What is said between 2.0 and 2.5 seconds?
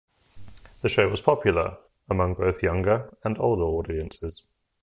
among